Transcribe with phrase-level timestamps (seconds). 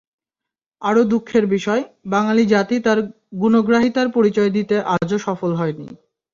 [0.81, 2.99] আরও দুঃখের বিষয়, বাঙালি জাতি তাঁর
[3.41, 5.87] গুণগ্রাহিতার পরিচয় দিতে আজও সফল হয়নি।